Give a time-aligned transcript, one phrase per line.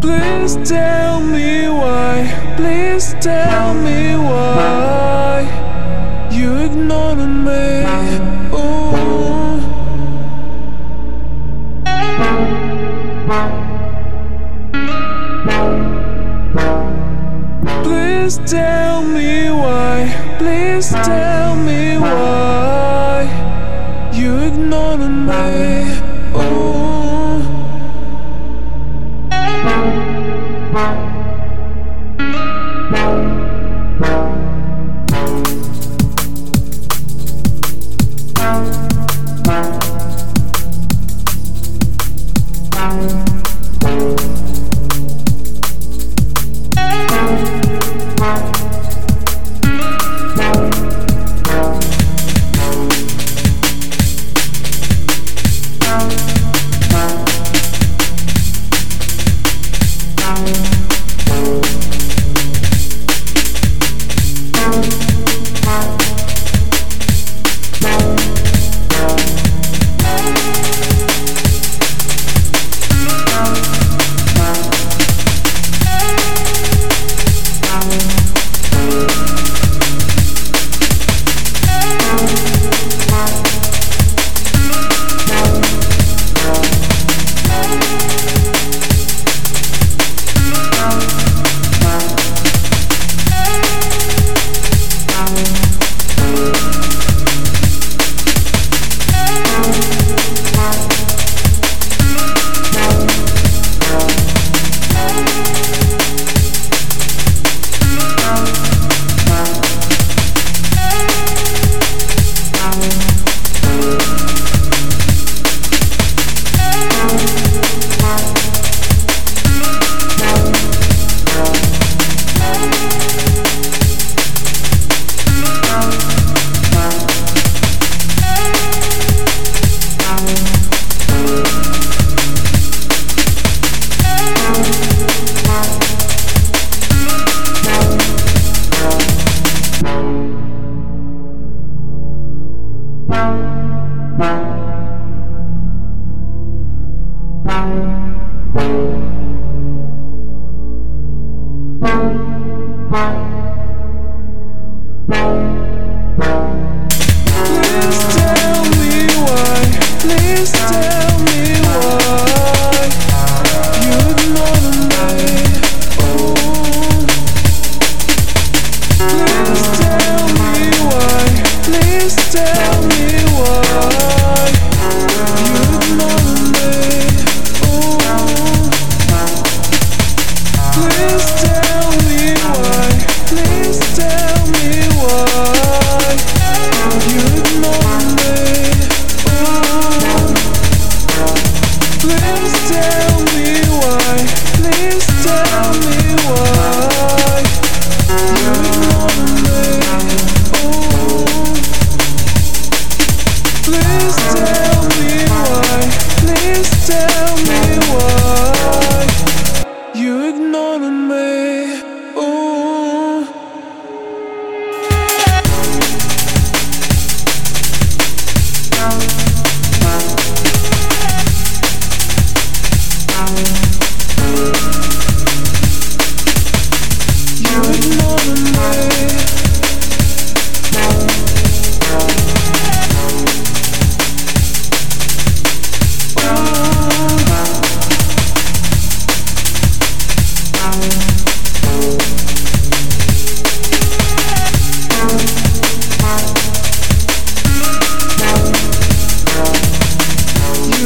[0.00, 5.46] Please tell me why, please tell me why
[6.32, 7.89] you ignoring me.
[19.20, 19.96] me why,
[20.38, 23.28] please tell me why.
[24.12, 26.09] You ignoring me.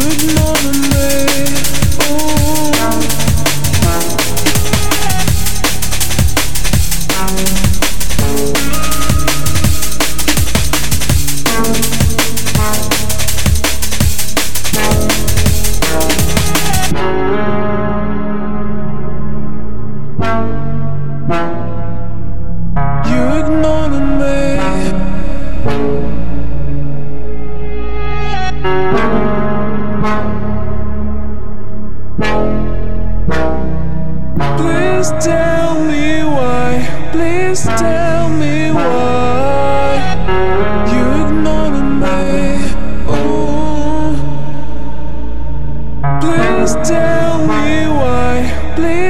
[0.00, 0.39] good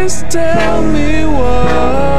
[0.00, 2.09] Please tell me why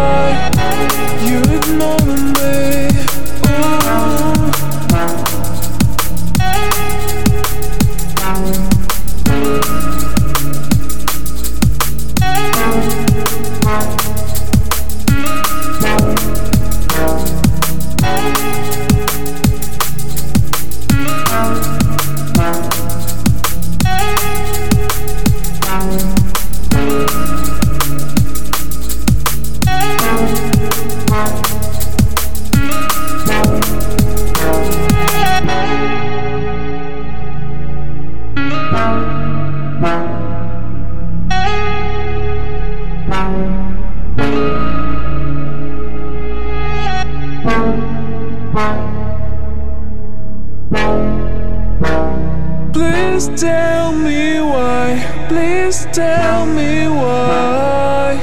[53.41, 55.01] tell me why.
[55.27, 58.13] Please tell me why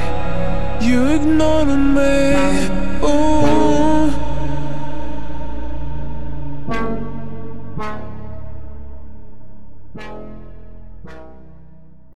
[0.81, 2.68] you ignoring me.